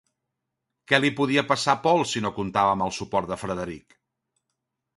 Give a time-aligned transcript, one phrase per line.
[0.91, 3.97] Què li podia passar a Paul si no comptava amb el suport de Frederic?